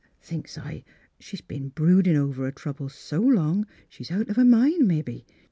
[0.19, 0.83] Thinks s' I,
[1.19, 5.21] she's been broodin' over her troubles so long she's out of her mind, mebbe.